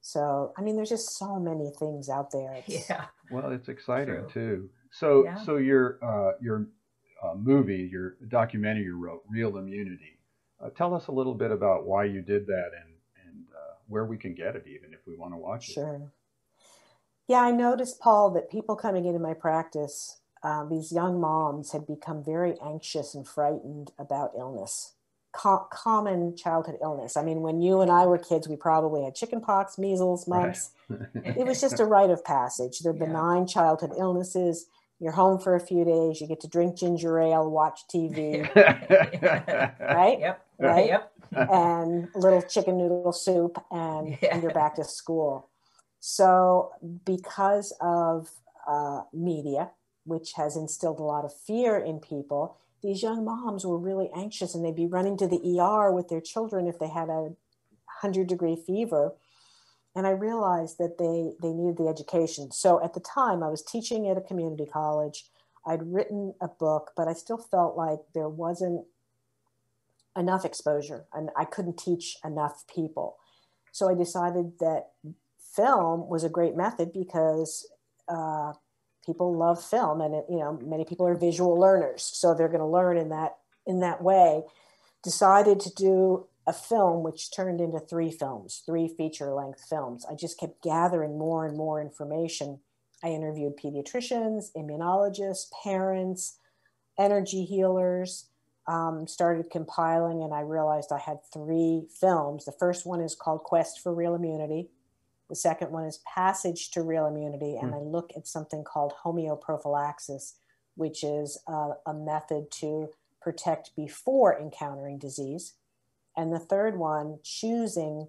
So, 0.00 0.52
I 0.56 0.62
mean, 0.62 0.76
there's 0.76 0.88
just 0.88 1.18
so 1.18 1.38
many 1.38 1.70
things 1.78 2.08
out 2.08 2.30
there. 2.30 2.62
It's, 2.66 2.88
yeah. 2.88 3.06
Well, 3.30 3.50
it's 3.50 3.68
exciting 3.68 4.14
True. 4.14 4.28
too. 4.32 4.70
So, 4.90 5.24
yeah. 5.24 5.44
so 5.44 5.56
your 5.56 5.98
uh, 6.02 6.32
your 6.40 6.68
uh, 7.22 7.34
movie, 7.34 7.88
your 7.90 8.16
documentary 8.28 8.84
you 8.84 8.96
wrote, 8.96 9.22
Real 9.28 9.56
Immunity. 9.58 10.18
Uh, 10.60 10.70
tell 10.70 10.94
us 10.94 11.06
a 11.06 11.12
little 11.12 11.34
bit 11.34 11.50
about 11.50 11.86
why 11.86 12.04
you 12.04 12.22
did 12.22 12.46
that 12.46 12.70
and 12.74 12.94
and 13.26 13.46
uh, 13.54 13.74
where 13.88 14.04
we 14.04 14.16
can 14.16 14.34
get 14.34 14.56
it, 14.56 14.64
even 14.66 14.92
if 14.92 15.00
we 15.06 15.16
want 15.16 15.32
to 15.32 15.38
watch 15.38 15.66
sure. 15.66 15.84
it. 15.84 15.98
Sure. 15.98 16.12
Yeah, 17.28 17.42
I 17.42 17.50
noticed, 17.50 18.00
Paul, 18.00 18.30
that 18.30 18.50
people 18.50 18.74
coming 18.74 19.04
into 19.04 19.18
my 19.18 19.34
practice 19.34 20.18
um, 20.42 20.68
these 20.70 20.92
young 20.92 21.20
moms 21.20 21.72
had 21.72 21.86
become 21.86 22.22
very 22.22 22.54
anxious 22.64 23.14
and 23.14 23.26
frightened 23.26 23.90
about 23.98 24.32
illness, 24.38 24.94
Co- 25.32 25.66
common 25.70 26.36
childhood 26.36 26.76
illness. 26.82 27.16
I 27.16 27.22
mean, 27.22 27.42
when 27.42 27.60
you 27.60 27.80
and 27.80 27.90
I 27.90 28.06
were 28.06 28.18
kids, 28.18 28.48
we 28.48 28.56
probably 28.56 29.04
had 29.04 29.14
chickenpox, 29.14 29.78
measles, 29.78 30.26
mumps. 30.26 30.70
Right. 30.88 31.00
it 31.36 31.46
was 31.46 31.60
just 31.60 31.80
a 31.80 31.84
rite 31.84 32.10
of 32.10 32.24
passage. 32.24 32.80
They're 32.80 32.94
yeah. 32.94 33.06
benign 33.06 33.46
childhood 33.46 33.92
illnesses. 33.98 34.66
You're 35.00 35.12
home 35.12 35.38
for 35.38 35.54
a 35.54 35.60
few 35.60 35.84
days. 35.84 36.20
You 36.20 36.26
get 36.26 36.40
to 36.40 36.48
drink 36.48 36.76
ginger 36.76 37.18
ale, 37.20 37.48
watch 37.48 37.82
TV, 37.92 38.52
right? 39.80 40.18
Yep. 40.18 40.46
Right. 40.58 40.86
Yep. 40.86 41.12
and 41.32 42.08
a 42.14 42.18
little 42.18 42.42
chicken 42.42 42.78
noodle 42.78 43.12
soup, 43.12 43.62
and, 43.70 44.18
yeah. 44.22 44.30
and 44.32 44.42
you're 44.42 44.52
back 44.52 44.74
to 44.76 44.84
school. 44.84 45.48
So, 46.00 46.72
because 47.04 47.72
of 47.80 48.30
uh, 48.66 49.02
media, 49.12 49.70
which 50.04 50.32
has 50.34 50.56
instilled 50.56 51.00
a 51.00 51.04
lot 51.04 51.24
of 51.24 51.32
fear 51.34 51.76
in 51.76 52.00
people, 52.00 52.56
these 52.82 53.02
young 53.02 53.24
moms 53.24 53.66
were 53.66 53.78
really 53.78 54.10
anxious 54.16 54.54
and 54.54 54.64
they'd 54.64 54.76
be 54.76 54.86
running 54.86 55.16
to 55.18 55.26
the 55.26 55.60
ER 55.60 55.92
with 55.92 56.08
their 56.08 56.20
children 56.20 56.66
if 56.66 56.78
they 56.78 56.88
had 56.88 57.08
a 57.08 57.32
100 58.02 58.26
degree 58.26 58.56
fever. 58.56 59.12
And 59.98 60.06
I 60.06 60.10
realized 60.10 60.78
that 60.78 60.96
they, 60.96 61.32
they 61.42 61.52
needed 61.52 61.76
the 61.76 61.88
education. 61.88 62.52
So 62.52 62.80
at 62.84 62.94
the 62.94 63.00
time, 63.00 63.42
I 63.42 63.48
was 63.48 63.64
teaching 63.64 64.08
at 64.08 64.16
a 64.16 64.20
community 64.20 64.64
college. 64.64 65.24
I'd 65.66 65.92
written 65.92 66.34
a 66.40 66.46
book, 66.46 66.92
but 66.96 67.08
I 67.08 67.14
still 67.14 67.36
felt 67.36 67.76
like 67.76 67.98
there 68.14 68.28
wasn't 68.28 68.84
enough 70.16 70.44
exposure 70.44 71.06
and 71.12 71.30
I 71.36 71.44
couldn't 71.46 71.78
teach 71.78 72.16
enough 72.24 72.62
people. 72.72 73.16
So 73.72 73.90
I 73.90 73.94
decided 73.94 74.60
that 74.60 74.90
film 75.56 76.08
was 76.08 76.22
a 76.22 76.28
great 76.28 76.56
method 76.56 76.92
because 76.92 77.68
uh, 78.08 78.52
people 79.04 79.36
love 79.36 79.60
film 79.60 80.00
and 80.00 80.14
it, 80.14 80.26
you 80.30 80.38
know 80.38 80.60
many 80.62 80.84
people 80.84 81.08
are 81.08 81.16
visual 81.16 81.58
learners 81.58 82.02
so 82.02 82.34
they're 82.34 82.48
going 82.48 82.60
to 82.60 82.66
learn 82.66 82.96
in 82.96 83.08
that 83.08 83.38
in 83.66 83.80
that 83.80 84.02
way 84.02 84.42
decided 85.02 85.58
to 85.58 85.74
do 85.74 86.26
a 86.48 86.52
film 86.52 87.02
which 87.02 87.30
turned 87.30 87.60
into 87.60 87.78
three 87.78 88.10
films 88.10 88.62
three 88.66 88.88
feature 88.88 89.32
length 89.32 89.64
films 89.68 90.04
i 90.10 90.14
just 90.14 90.40
kept 90.40 90.62
gathering 90.62 91.18
more 91.18 91.46
and 91.46 91.56
more 91.56 91.80
information 91.80 92.58
i 93.04 93.08
interviewed 93.08 93.56
pediatricians 93.56 94.46
immunologists 94.56 95.46
parents 95.62 96.38
energy 96.98 97.44
healers 97.44 98.26
um, 98.66 99.06
started 99.06 99.50
compiling 99.50 100.22
and 100.22 100.34
i 100.34 100.40
realized 100.40 100.90
i 100.92 100.98
had 100.98 101.18
three 101.32 101.86
films 102.00 102.44
the 102.44 102.52
first 102.52 102.84
one 102.84 103.00
is 103.00 103.14
called 103.14 103.42
quest 103.44 103.80
for 103.80 103.94
real 103.94 104.14
immunity 104.14 104.68
the 105.28 105.36
second 105.36 105.70
one 105.70 105.84
is 105.84 106.00
passage 106.12 106.70
to 106.70 106.82
real 106.82 107.06
immunity. 107.06 107.56
And 107.56 107.72
mm. 107.72 107.76
I 107.76 107.80
look 107.80 108.12
at 108.16 108.26
something 108.26 108.64
called 108.64 108.94
homeoprophylaxis, 109.04 110.34
which 110.76 111.04
is 111.04 111.38
a, 111.46 111.70
a 111.86 111.94
method 111.94 112.50
to 112.52 112.88
protect 113.20 113.76
before 113.76 114.38
encountering 114.38 114.98
disease. 114.98 115.54
And 116.18 116.32
the 116.32 116.38
third 116.38 116.76
one, 116.76 117.20
choosing 117.22 118.08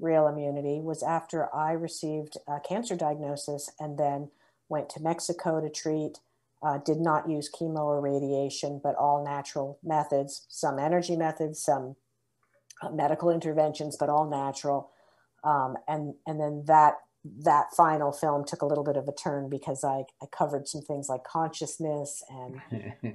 real 0.00 0.26
immunity, 0.26 0.80
was 0.80 1.02
after 1.02 1.54
I 1.54 1.72
received 1.72 2.36
a 2.48 2.58
cancer 2.58 2.96
diagnosis 2.96 3.70
and 3.78 3.98
then 3.98 4.30
went 4.68 4.88
to 4.90 5.02
Mexico 5.02 5.60
to 5.60 5.70
treat. 5.70 6.18
Uh, 6.62 6.78
did 6.78 6.98
not 6.98 7.30
use 7.30 7.48
chemo 7.50 7.84
or 7.84 8.00
radiation, 8.00 8.80
but 8.82 8.96
all 8.96 9.24
natural 9.24 9.78
methods, 9.82 10.46
some 10.48 10.78
energy 10.78 11.16
methods, 11.16 11.62
some 11.62 11.96
uh, 12.82 12.90
medical 12.90 13.30
interventions, 13.30 13.96
but 13.96 14.10
all 14.10 14.28
natural 14.28 14.90
um, 15.44 15.76
and 15.88 16.14
and 16.26 16.40
then 16.40 16.64
that 16.66 16.94
that 17.44 17.66
final 17.76 18.12
film 18.12 18.44
took 18.44 18.62
a 18.62 18.66
little 18.66 18.84
bit 18.84 18.96
of 18.96 19.06
a 19.06 19.12
turn 19.12 19.50
because 19.50 19.84
I, 19.84 20.04
I 20.22 20.26
covered 20.32 20.66
some 20.66 20.80
things 20.80 21.08
like 21.08 21.22
consciousness 21.24 22.22
and 22.30 22.60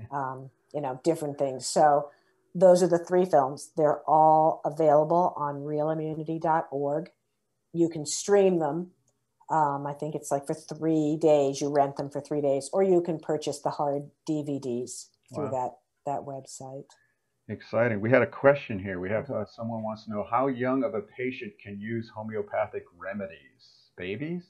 um, 0.11 0.49
you 0.73 0.81
know 0.81 0.99
different 1.03 1.37
things. 1.37 1.67
So 1.67 2.09
those 2.55 2.81
are 2.81 2.87
the 2.87 2.97
three 2.97 3.25
films. 3.25 3.71
They're 3.75 4.01
all 4.09 4.61
available 4.63 5.33
on 5.35 5.55
realimmunity.org. 5.55 7.09
You 7.73 7.89
can 7.89 8.05
stream 8.05 8.59
them. 8.59 8.91
Um, 9.49 9.85
I 9.85 9.93
think 9.93 10.15
it's 10.15 10.31
like 10.31 10.47
for 10.47 10.55
three 10.55 11.17
days. 11.21 11.59
You 11.59 11.69
rent 11.69 11.97
them 11.97 12.09
for 12.09 12.21
three 12.21 12.41
days, 12.41 12.69
or 12.73 12.81
you 12.81 13.01
can 13.01 13.19
purchase 13.19 13.59
the 13.59 13.69
hard 13.69 14.09
DVDs 14.27 15.09
through 15.33 15.51
wow. 15.51 15.51
that 15.51 15.71
that 16.05 16.21
website. 16.21 16.85
Exciting. 17.47 18.01
We 18.01 18.09
had 18.09 18.23
a 18.23 18.27
question 18.27 18.79
here. 18.79 18.99
We 18.99 19.09
have 19.09 19.29
uh, 19.29 19.45
someone 19.45 19.83
wants 19.83 20.05
to 20.05 20.11
know 20.11 20.25
how 20.27 20.47
young 20.47 20.83
of 20.83 20.95
a 20.95 21.01
patient 21.01 21.53
can 21.61 21.79
use 21.79 22.09
homeopathic 22.15 22.85
remedies? 22.97 23.91
Babies? 23.97 24.43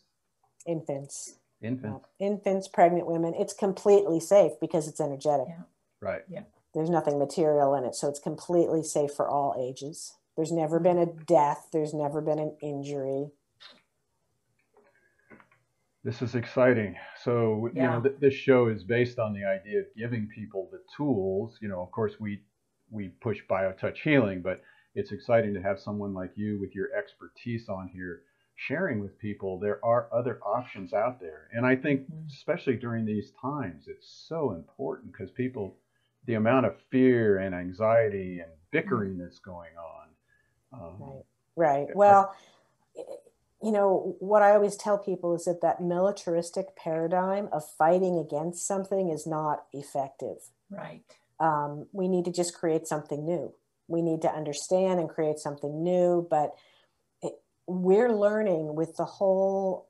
Infants. 0.65 1.39
Infants. 1.61 2.05
Uh, 2.05 2.23
infants, 2.23 2.69
pregnant 2.69 3.07
women. 3.07 3.33
It's 3.37 3.53
completely 3.53 4.21
safe 4.21 4.53
because 4.61 4.87
it's 4.87 5.01
energetic. 5.01 5.47
Yeah. 5.49 5.63
Right. 5.99 6.21
Yeah. 6.29 6.43
There's 6.75 6.89
nothing 6.89 7.17
material 7.17 7.73
in 7.75 7.85
it, 7.85 7.95
so 7.95 8.09
it's 8.09 8.19
completely 8.19 8.83
safe 8.83 9.11
for 9.11 9.29
all 9.29 9.55
ages. 9.57 10.13
There's 10.35 10.51
never 10.51 10.79
been 10.79 10.97
a 10.97 11.05
death. 11.05 11.69
There's 11.71 11.93
never 11.93 12.21
been 12.21 12.37
an 12.37 12.57
injury. 12.61 13.31
This 16.03 16.21
is 16.21 16.35
exciting. 16.35 16.95
So, 17.23 17.69
yeah. 17.73 17.81
you 17.81 17.89
know, 17.89 18.01
th- 18.01 18.19
this 18.19 18.33
show 18.33 18.67
is 18.67 18.83
based 18.83 19.17
on 19.17 19.33
the 19.33 19.45
idea 19.45 19.79
of 19.79 19.85
giving 19.97 20.27
people 20.27 20.69
the 20.71 20.81
tools. 20.95 21.57
You 21.61 21.69
know, 21.69 21.81
of 21.81 21.91
course, 21.91 22.19
we 22.19 22.41
we 22.91 23.07
push 23.21 23.39
biotouch 23.49 23.97
healing, 24.03 24.41
but 24.41 24.61
it's 24.93 25.11
exciting 25.11 25.53
to 25.55 25.61
have 25.61 25.79
someone 25.79 26.13
like 26.13 26.33
you 26.35 26.59
with 26.59 26.75
your 26.75 26.93
expertise 26.93 27.69
on 27.69 27.89
here 27.91 28.21
sharing 28.55 28.99
with 28.99 29.19
people 29.19 29.59
there 29.59 29.83
are 29.83 30.07
other 30.13 30.39
options 30.45 30.93
out 30.93 31.19
there. 31.19 31.49
And 31.51 31.65
I 31.65 31.75
think, 31.75 32.01
mm-hmm. 32.01 32.27
especially 32.27 32.77
during 32.77 33.05
these 33.05 33.31
times, 33.41 33.85
it's 33.87 34.25
so 34.27 34.51
important 34.51 35.11
because 35.11 35.31
people, 35.31 35.77
the 36.25 36.35
amount 36.35 36.65
of 36.65 36.75
fear 36.91 37.39
and 37.39 37.53
anxiety 37.53 38.39
and 38.39 38.51
bickering 38.71 39.13
mm-hmm. 39.13 39.21
that's 39.21 39.39
going 39.39 39.71
on. 39.77 40.81
Um, 40.81 41.23
right. 41.55 41.87
Right. 41.87 41.95
Well, 41.95 42.35
you 43.63 43.71
know, 43.71 44.15
what 44.19 44.41
I 44.41 44.51
always 44.51 44.75
tell 44.75 44.97
people 44.97 45.35
is 45.35 45.45
that 45.45 45.61
that 45.61 45.81
militaristic 45.81 46.75
paradigm 46.75 47.49
of 47.51 47.63
fighting 47.77 48.17
against 48.17 48.67
something 48.67 49.09
is 49.09 49.25
not 49.25 49.63
effective. 49.73 50.37
Right 50.69 51.03
um, 51.39 51.87
we 51.91 52.07
need 52.07 52.25
to 52.25 52.31
just 52.31 52.53
create 52.53 52.87
something 52.87 53.25
new. 53.25 53.53
We 53.87 54.01
need 54.01 54.21
to 54.23 54.29
understand 54.29 54.99
and 54.99 55.09
create 55.09 55.39
something 55.39 55.83
new. 55.83 56.25
But 56.29 56.55
it, 57.21 57.33
we're 57.67 58.11
learning 58.11 58.75
with 58.75 58.95
the 58.97 59.05
whole 59.05 59.89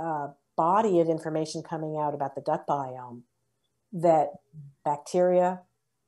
uh, 0.00 0.28
body 0.56 1.00
of 1.00 1.08
information 1.08 1.62
coming 1.62 1.96
out 1.96 2.14
about 2.14 2.34
the 2.34 2.40
gut 2.40 2.66
biome 2.66 3.22
that 3.92 4.30
bacteria, 4.84 5.60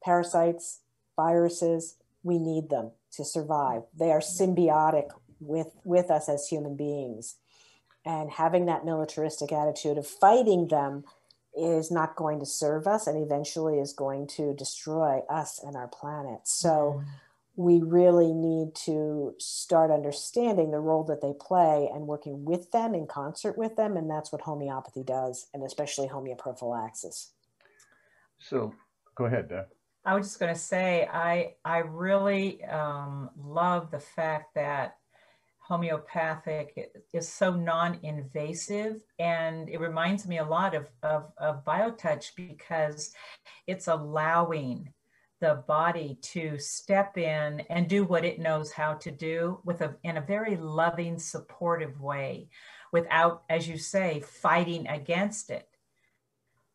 parasites, 0.03 0.81
viruses, 1.17 1.97
we 2.23 2.39
need 2.39 2.71
them 2.71 2.93
to 3.13 3.25
survive. 3.25 3.83
They 3.99 4.11
are 4.11 4.21
symbiotic 4.21 5.09
with, 5.41 5.73
with 5.85 6.11
us 6.11 6.29
as 6.29 6.49
human 6.49 6.77
beings. 6.77 7.37
And 8.05 8.31
having 8.31 8.67
that 8.67 8.85
militaristic 8.85 9.53
attitude 9.53 9.99
of 9.99 10.07
fighting 10.07 10.69
them 10.69 11.05
is 11.57 11.91
not 11.91 12.17
going 12.17 12.41
to 12.41 12.47
serve 12.47 12.87
us 12.87 13.07
and 13.07 13.23
eventually 13.23 13.79
is 13.79 13.93
going 13.93 14.27
to 14.27 14.55
destroy 14.55 15.21
us 15.29 15.61
and 15.63 15.77
our 15.77 15.89
planet. 15.89 16.41
So 16.45 17.03
mm. 17.03 17.05
we 17.57 17.83
really 17.83 18.33
need 18.33 18.75
to 18.87 19.35
start 19.39 19.91
understanding 19.91 20.71
the 20.71 20.81
role 20.81 21.05
that 21.05 21.21
they 21.21 21.35
play 21.39 21.91
and 21.93 22.07
working 22.07 22.45
with 22.45 22.71
them 22.71 22.95
in 22.95 23.07
concert 23.07 23.59
with 23.59 23.77
them. 23.77 23.97
And 23.97 24.11
that's 24.11 24.33
what 24.33 24.43
homeopathy 24.43 25.05
does, 25.05 25.49
and 25.53 25.63
especially 25.63 26.09
homeoprophylaxis. 26.09 27.29
So 28.43 28.75
go 29.15 29.27
ahead, 29.27 29.49
Deb. 29.49 29.67
I 30.05 30.15
was 30.15 30.27
just 30.27 30.41
going 30.41 30.53
to 30.53 30.61
say, 30.61 31.09
I, 31.13 31.55
I 31.65 31.79
really 31.79 32.65
um, 32.65 33.31
love 33.37 33.91
the 33.91 34.01
fact 34.01 34.55
that 34.57 34.97
homeopathic 35.61 36.91
is 37.13 37.29
so 37.29 37.55
non-invasive 37.55 39.01
and 39.21 39.69
it 39.69 39.79
reminds 39.79 40.27
me 40.27 40.39
a 40.39 40.45
lot 40.45 40.75
of, 40.75 40.89
of, 41.05 41.31
of 41.39 41.65
biotouch 41.65 42.31
because 42.37 43.13
it's 43.69 43.87
allowing 43.87 44.93
the 45.41 45.63
body 45.67 46.19
to 46.23 46.59
step 46.59 47.17
in 47.17 47.61
and 47.71 47.89
do 47.89 48.05
what 48.05 48.25
it 48.25 48.41
knows 48.41 48.73
how 48.73 48.95
to 48.95 49.11
do 49.11 49.61
with 49.65 49.81
a 49.81 49.97
in 50.05 50.17
a 50.17 50.21
very 50.21 50.57
loving 50.57 51.19
supportive 51.19 52.01
way 52.01 52.49
without 52.93 53.43
as 53.51 53.67
you 53.67 53.77
say 53.77 54.21
fighting 54.21 54.87
against 54.87 55.51
it 55.51 55.67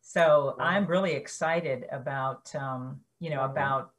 so 0.08 0.56
i'm 0.60 0.86
really 0.86 1.14
excited 1.14 1.86
about 1.92 2.54
um, 2.56 3.00
you 3.20 3.30
know 3.30 3.44
about 3.44 3.92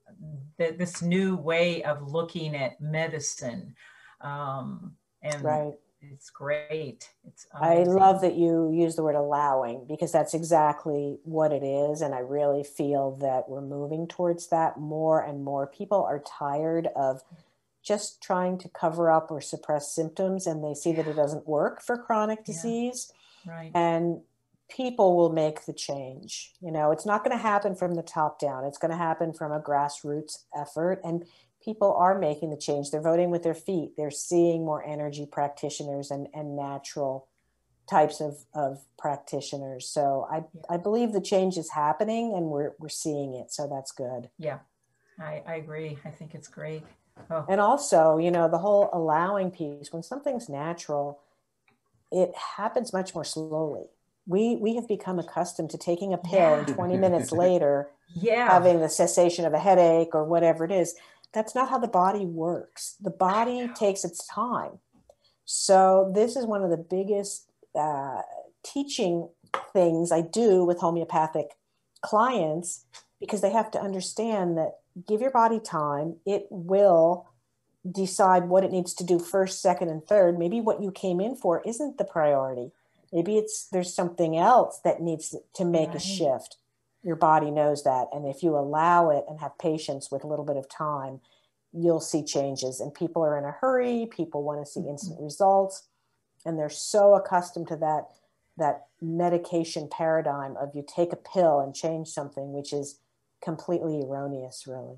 the, 0.56 0.74
this 0.78 1.02
new 1.02 1.36
way 1.36 1.82
of 1.82 2.10
looking 2.10 2.56
at 2.56 2.80
medicine 2.80 3.74
um, 4.20 4.92
and 5.22 5.42
right 5.42 5.74
it's 6.00 6.30
great. 6.30 7.10
It's 7.26 7.46
amazing. 7.52 7.88
I 7.88 7.92
love 7.92 8.20
that 8.20 8.34
you 8.34 8.70
use 8.72 8.94
the 8.94 9.02
word 9.02 9.16
allowing 9.16 9.84
because 9.88 10.12
that's 10.12 10.32
exactly 10.32 11.18
what 11.24 11.52
it 11.52 11.64
is. 11.64 12.02
And 12.02 12.14
I 12.14 12.20
really 12.20 12.62
feel 12.62 13.16
that 13.16 13.48
we're 13.48 13.62
moving 13.62 14.06
towards 14.06 14.48
that 14.48 14.78
more 14.78 15.20
and 15.20 15.44
more. 15.44 15.66
People 15.66 16.04
are 16.04 16.20
tired 16.20 16.88
of 16.94 17.22
just 17.82 18.22
trying 18.22 18.58
to 18.58 18.68
cover 18.68 19.10
up 19.10 19.30
or 19.30 19.40
suppress 19.40 19.92
symptoms 19.92 20.46
and 20.46 20.62
they 20.62 20.74
see 20.74 20.92
that 20.92 21.08
it 21.08 21.16
doesn't 21.16 21.48
work 21.48 21.82
for 21.82 21.96
chronic 21.96 22.44
disease. 22.44 23.12
Yeah. 23.44 23.52
Right. 23.52 23.70
And 23.74 24.20
people 24.68 25.16
will 25.16 25.32
make 25.32 25.64
the 25.64 25.72
change. 25.72 26.52
You 26.60 26.70
know, 26.70 26.90
it's 26.92 27.06
not 27.06 27.24
going 27.24 27.36
to 27.36 27.42
happen 27.42 27.74
from 27.74 27.94
the 27.94 28.02
top 28.02 28.38
down. 28.38 28.64
It's 28.64 28.78
going 28.78 28.90
to 28.90 28.96
happen 28.96 29.32
from 29.32 29.52
a 29.52 29.60
grassroots 29.60 30.44
effort. 30.56 31.00
And 31.04 31.24
people 31.64 31.94
are 31.94 32.18
making 32.18 32.50
the 32.50 32.56
change. 32.56 32.90
They're 32.90 33.00
voting 33.00 33.30
with 33.30 33.42
their 33.42 33.54
feet. 33.54 33.92
They're 33.96 34.10
seeing 34.10 34.64
more 34.64 34.84
energy 34.86 35.26
practitioners 35.26 36.10
and, 36.10 36.28
and 36.34 36.56
natural 36.56 37.28
types 37.88 38.20
of, 38.20 38.44
of 38.52 38.84
practitioners. 38.98 39.86
So 39.86 40.28
I. 40.30 40.44
I 40.70 40.76
believe 40.76 41.12
the 41.12 41.20
change 41.22 41.56
is 41.56 41.70
happening 41.70 42.34
and 42.36 42.46
we're, 42.46 42.72
we're 42.78 42.90
seeing 42.90 43.32
it. 43.32 43.50
So 43.50 43.66
that's 43.66 43.90
good. 43.90 44.28
Yeah, 44.38 44.58
I, 45.18 45.42
I 45.46 45.54
agree. 45.54 45.96
I 46.04 46.10
think 46.10 46.34
it's 46.34 46.48
great. 46.48 46.82
Oh. 47.30 47.46
And 47.48 47.58
also, 47.60 48.18
you 48.18 48.30
know, 48.30 48.48
the 48.48 48.58
whole 48.58 48.90
allowing 48.92 49.50
piece, 49.50 49.90
when 49.92 50.02
something's 50.02 50.48
natural, 50.48 51.20
it 52.12 52.34
happens 52.56 52.92
much 52.92 53.14
more 53.14 53.24
slowly. 53.24 53.86
We, 54.28 54.56
we 54.56 54.76
have 54.76 54.86
become 54.86 55.18
accustomed 55.18 55.70
to 55.70 55.78
taking 55.78 56.12
a 56.12 56.18
pill 56.18 56.38
yeah. 56.38 56.58
and 56.58 56.68
20 56.68 56.96
minutes 56.98 57.32
later 57.44 57.88
yeah. 58.14 58.48
having 58.48 58.78
the 58.78 58.88
cessation 58.88 59.44
of 59.44 59.54
a 59.54 59.58
headache 59.58 60.14
or 60.14 60.24
whatever 60.24 60.64
it 60.64 60.70
is 60.70 60.94
that's 61.32 61.54
not 61.54 61.68
how 61.68 61.78
the 61.78 61.88
body 61.88 62.24
works. 62.24 62.96
The 63.00 63.10
body 63.10 63.68
takes 63.74 64.04
its 64.04 64.26
time. 64.26 64.78
So, 65.44 66.10
this 66.14 66.36
is 66.36 66.46
one 66.46 66.62
of 66.62 66.70
the 66.70 66.76
biggest 66.76 67.48
uh, 67.78 68.22
teaching 68.64 69.28
things 69.72 70.12
I 70.12 70.20
do 70.20 70.64
with 70.64 70.78
homeopathic 70.78 71.56
clients 72.00 72.84
because 73.20 73.40
they 73.40 73.50
have 73.50 73.70
to 73.72 73.80
understand 73.80 74.56
that 74.58 74.78
give 75.06 75.20
your 75.20 75.30
body 75.30 75.60
time, 75.60 76.16
it 76.26 76.46
will 76.50 77.26
decide 77.90 78.48
what 78.48 78.64
it 78.64 78.72
needs 78.72 78.92
to 78.94 79.04
do 79.04 79.18
first, 79.18 79.62
second, 79.62 79.88
and 79.88 80.04
third. 80.06 80.38
Maybe 80.38 80.60
what 80.60 80.82
you 80.82 80.90
came 80.90 81.20
in 81.20 81.36
for 81.36 81.62
isn't 81.66 81.98
the 81.98 82.04
priority. 82.04 82.72
Maybe 83.12 83.38
it's 83.38 83.68
there's 83.68 83.94
something 83.94 84.36
else 84.36 84.80
that 84.84 85.00
needs 85.00 85.34
to 85.54 85.64
make 85.64 85.88
right. 85.88 85.96
a 85.96 86.00
shift. 86.00 86.56
Your 87.02 87.16
body 87.16 87.50
knows 87.50 87.84
that. 87.84 88.08
And 88.12 88.26
if 88.26 88.42
you 88.42 88.56
allow 88.56 89.10
it 89.10 89.24
and 89.28 89.40
have 89.40 89.56
patience 89.58 90.10
with 90.10 90.24
a 90.24 90.26
little 90.26 90.44
bit 90.44 90.56
of 90.56 90.68
time 90.68 91.20
you'll 91.72 92.00
see 92.00 92.22
changes. 92.22 92.80
And 92.80 92.92
people 92.92 93.22
are 93.22 93.38
in 93.38 93.44
a 93.44 93.52
hurry. 93.52 94.08
People 94.10 94.42
want 94.42 94.64
to 94.64 94.70
see 94.70 94.80
mm-hmm. 94.80 94.90
instant 94.90 95.20
results. 95.20 95.88
And 96.44 96.58
they're 96.58 96.68
so 96.68 97.14
accustomed 97.14 97.68
to 97.68 97.76
that 97.76 98.08
that 98.56 98.86
medication 99.00 99.88
paradigm 99.88 100.56
of 100.56 100.74
you 100.74 100.84
take 100.84 101.12
a 101.12 101.16
pill 101.16 101.60
and 101.60 101.72
change 101.72 102.08
something 102.08 102.52
which 102.52 102.72
is 102.72 102.98
completely 103.40 104.02
erroneous 104.02 104.64
really. 104.66 104.96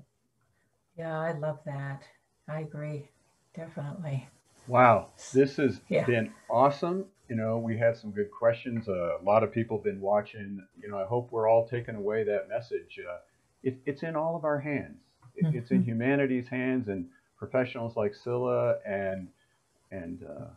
Yeah 0.97 1.19
i 1.19 1.31
love 1.33 1.59
that. 1.65 2.01
I 2.47 2.61
agree. 2.61 3.09
Definitely 3.55 4.27
wow 4.67 5.09
this 5.33 5.57
has 5.57 5.81
yeah. 5.89 6.05
been 6.05 6.31
awesome 6.49 7.05
you 7.31 7.37
know, 7.37 7.57
we 7.57 7.77
had 7.77 7.95
some 7.95 8.11
good 8.11 8.29
questions. 8.29 8.89
Uh, 8.89 9.17
a 9.17 9.23
lot 9.23 9.41
of 9.41 9.53
people 9.53 9.77
have 9.77 9.85
been 9.85 10.01
watching. 10.01 10.61
You 10.83 10.89
know, 10.89 10.97
I 10.97 11.05
hope 11.05 11.31
we're 11.31 11.49
all 11.49 11.65
taking 11.65 11.95
away 11.95 12.25
that 12.25 12.49
message. 12.49 12.99
Uh, 12.99 13.19
it, 13.63 13.77
it's 13.85 14.03
in 14.03 14.17
all 14.17 14.35
of 14.35 14.43
our 14.43 14.59
hands. 14.59 14.97
It, 15.37 15.45
mm-hmm. 15.45 15.57
It's 15.57 15.71
in 15.71 15.77
mm-hmm. 15.77 15.91
humanity's 15.91 16.49
hands, 16.49 16.89
and 16.89 17.05
professionals 17.37 17.95
like 17.95 18.13
Cilla 18.13 18.79
and 18.85 19.29
and 19.91 20.23
uh, 20.23 20.47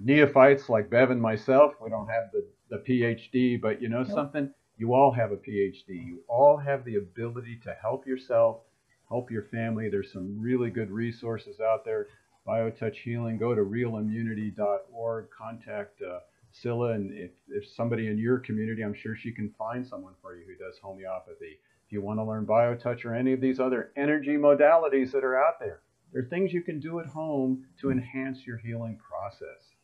neophytes 0.00 0.68
like 0.68 0.90
Bev 0.90 1.12
and 1.12 1.22
myself. 1.22 1.74
We 1.80 1.88
don't 1.88 2.08
have 2.08 2.32
the 2.32 2.44
the 2.68 2.78
PhD, 2.78 3.60
but 3.60 3.80
you 3.80 3.88
know 3.88 4.02
nope. 4.02 4.12
something. 4.12 4.50
You 4.76 4.92
all 4.92 5.12
have 5.12 5.30
a 5.30 5.36
PhD. 5.36 5.86
You 5.86 6.24
all 6.26 6.56
have 6.56 6.84
the 6.84 6.96
ability 6.96 7.60
to 7.62 7.76
help 7.80 8.08
yourself, 8.08 8.62
help 9.08 9.30
your 9.30 9.44
family. 9.52 9.88
There's 9.88 10.12
some 10.12 10.40
really 10.40 10.70
good 10.70 10.90
resources 10.90 11.60
out 11.60 11.84
there. 11.84 12.08
BioTouch 12.46 12.96
Healing, 12.96 13.38
go 13.38 13.54
to 13.54 13.62
realimmunity.org, 13.62 15.28
contact 15.30 16.02
uh, 16.02 16.20
Cilla, 16.52 16.94
and 16.94 17.10
if, 17.12 17.30
if 17.48 17.68
somebody 17.68 18.08
in 18.08 18.18
your 18.18 18.38
community, 18.38 18.82
I'm 18.82 18.94
sure 18.94 19.16
she 19.16 19.32
can 19.32 19.50
find 19.58 19.86
someone 19.86 20.14
for 20.22 20.36
you 20.36 20.44
who 20.46 20.54
does 20.54 20.78
homeopathy. 20.78 21.58
If 21.86 21.92
you 21.92 22.02
want 22.02 22.18
to 22.18 22.24
learn 22.24 22.46
BioTouch 22.46 23.04
or 23.04 23.14
any 23.14 23.32
of 23.32 23.40
these 23.40 23.60
other 23.60 23.92
energy 23.96 24.36
modalities 24.36 25.12
that 25.12 25.24
are 25.24 25.36
out 25.36 25.58
there, 25.58 25.80
there 26.12 26.22
are 26.22 26.26
things 26.26 26.52
you 26.52 26.62
can 26.62 26.80
do 26.80 27.00
at 27.00 27.06
home 27.06 27.64
to 27.80 27.90
enhance 27.90 28.46
your 28.46 28.58
healing 28.58 28.98
process. 28.98 29.74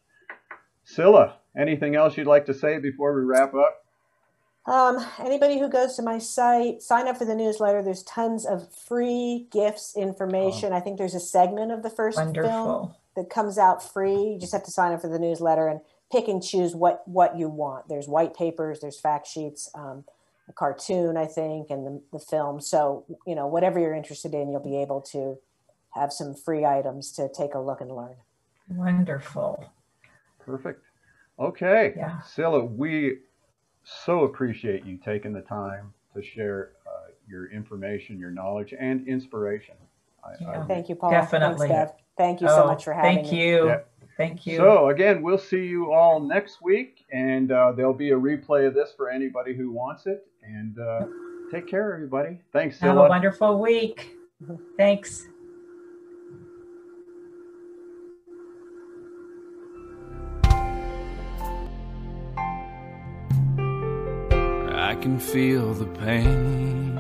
Cilla, 0.87 1.35
anything 1.57 1.97
else 1.97 2.17
you'd 2.17 2.27
like 2.27 2.47
to 2.47 2.55
say 2.55 2.79
before 2.79 3.15
we 3.15 3.23
wrap 3.23 3.55
up? 3.55 3.85
Um, 4.67 5.05
anybody 5.19 5.59
who 5.59 5.69
goes 5.69 5.97
to 5.97 6.03
my 6.03 6.19
site, 6.19 6.83
sign 6.83 7.09
up 7.09 7.17
for 7.17 7.25
the 7.25 7.35
newsletter. 7.35 7.83
There's 7.83 8.03
tons 8.03 8.45
of 8.45 8.73
free 8.73 9.47
gifts, 9.51 9.97
information. 9.97 10.73
Oh. 10.73 10.77
I 10.77 10.81
think 10.81 10.99
there's 10.99 11.15
a 11.15 11.21
segment 11.21 11.73
of 11.73 11.83
the 11.83 11.91
first 11.91 12.19
Wonderful. 12.19 12.51
film 12.51 12.95
that 13.17 13.31
comes 13.31 13.59
out 13.59 13.83
free. 13.83 14.33
You 14.33 14.39
just 14.39 14.53
have 14.53 14.65
to 14.65 14.71
sign 14.71 14.93
up 14.93 15.01
for 15.01 15.09
the 15.09 15.19
newsletter 15.19 15.67
and 15.67 15.81
pick 16.13 16.29
and 16.29 16.43
choose 16.43 16.75
what 16.75 17.07
what 17.07 17.37
you 17.39 17.49
want. 17.49 17.89
There's 17.89 18.07
white 18.07 18.35
papers, 18.35 18.81
there's 18.81 19.01
fact 19.01 19.27
sheets, 19.27 19.71
um, 19.75 20.05
a 20.49 20.53
cartoon, 20.53 21.17
I 21.17 21.27
think, 21.27 21.71
and 21.71 21.87
the, 21.87 22.03
the 22.13 22.19
film. 22.19 22.61
So 22.61 23.07
you 23.27 23.35
know, 23.35 23.47
whatever 23.47 23.79
you're 23.81 23.95
interested 23.95 24.35
in, 24.35 24.51
you'll 24.51 24.61
be 24.61 24.81
able 24.81 25.01
to 25.13 25.39
have 25.95 26.13
some 26.13 26.35
free 26.35 26.65
items 26.65 27.13
to 27.13 27.29
take 27.29 27.55
a 27.55 27.59
look 27.59 27.81
and 27.81 27.91
learn. 27.91 28.17
Wonderful. 28.69 29.73
Perfect. 30.39 30.83
Okay. 31.39 31.95
Yeah. 31.97 32.21
Cilla, 32.25 32.71
we 32.71 33.19
so 33.85 34.25
appreciate 34.25 34.85
you 34.85 34.99
taking 34.99 35.33
the 35.33 35.43
time 35.43 35.93
to 36.15 36.23
share 36.23 36.73
uh, 36.87 37.11
your 37.29 37.51
information, 37.51 38.19
your 38.19 38.31
knowledge, 38.31 38.75
and 38.79 39.07
inspiration. 39.07 39.75
I, 40.25 40.31
yeah. 40.41 40.61
I, 40.61 40.67
thank 40.67 40.89
you, 40.89 40.95
Paul. 40.95 41.11
Definitely. 41.11 41.69
Thanks, 41.69 41.93
Thank 42.17 42.41
you 42.43 42.49
so 42.49 42.65
oh, 42.65 42.67
much 42.67 42.85
for 42.85 42.93
having 42.93 43.17
me. 43.17 43.23
thank 43.23 43.33
me. 43.33 43.49
You. 43.49 43.67
Yeah. 43.67 43.79
Thank 44.17 44.47
you. 44.47 44.59
So 44.59 44.91
again, 44.91 45.23
we'll 45.23 45.39
see 45.39 45.65
you 45.65 45.93
all 45.93 46.21
next 46.21 46.61
week, 46.61 47.07
and 47.11 47.51
uh, 47.51 47.73
there'll 47.73 47.95
be 47.95 48.11
a 48.11 48.19
replay 48.19 48.67
of 48.67 48.75
this 48.75 48.93
for 48.95 49.09
anybody 49.09 49.57
who 49.57 49.71
wants 49.71 50.07
it. 50.07 50.27
And 50.43 50.79
uh, 50.79 51.07
take 51.51 51.67
care, 51.67 51.95
everybody. 51.95 52.41
Thanks. 52.53 52.79
Have 52.81 52.99
a 52.99 53.09
wonderful 53.09 53.59
week. 53.59 54.17
Thanks. 54.77 55.27
Can 65.01 65.19
feel 65.19 65.73
the 65.73 65.87
pain 65.87 66.99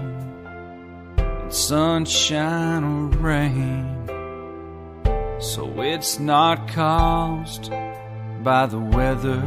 in 1.19 1.51
sunshine 1.51 2.83
or 2.83 3.09
rain. 3.19 4.07
So 5.41 5.83
it's 5.83 6.19
not 6.19 6.69
caused 6.69 7.71
by 8.43 8.67
the 8.67 8.79
weather, 8.79 9.41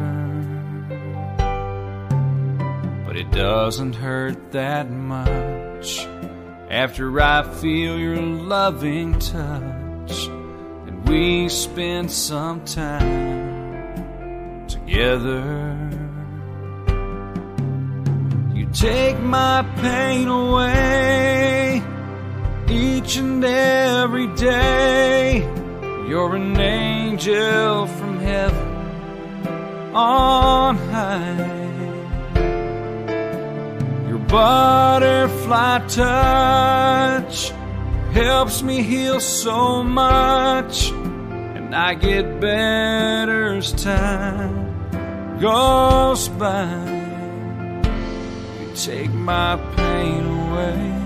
but 3.05 3.15
it 3.15 3.31
doesn't 3.31 3.95
hurt 3.95 4.51
that 4.51 4.91
much 4.91 6.05
after 6.69 7.21
I 7.21 7.43
feel 7.43 7.97
your 7.97 8.17
loving 8.17 9.17
touch 9.19 10.27
and 10.27 11.07
we 11.07 11.49
spend 11.49 12.11
some 12.11 12.63
time 12.65 14.67
together. 14.67 15.82
Take 18.73 19.19
my 19.19 19.61
pain 19.77 20.27
away 20.27 21.83
each 22.67 23.17
and 23.17 23.45
every 23.45 24.27
day. 24.35 25.41
You're 26.07 26.35
an 26.35 26.59
angel 26.59 27.85
from 27.85 28.19
heaven 28.19 28.67
on 29.93 30.77
high. 30.77 31.53
Your 34.09 34.17
butterfly 34.17 35.79
touch 35.87 37.51
helps 38.11 38.63
me 38.63 38.81
heal 38.81 39.19
so 39.19 39.83
much, 39.83 40.89
and 40.89 41.75
I 41.75 41.93
get 41.93 42.39
better 42.41 43.55
as 43.55 43.71
time 43.71 45.39
goes 45.39 46.27
by. 46.29 46.92
Take 48.83 49.13
my 49.13 49.55
pain 49.77 50.25
away. 50.25 51.02